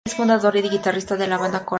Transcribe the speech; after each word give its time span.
Es 0.03 0.15
fundador 0.15 0.55
y 0.55 0.63
guitarrista 0.63 1.15
de 1.15 1.27
la 1.27 1.37
banda 1.37 1.63
Coral. 1.63 1.69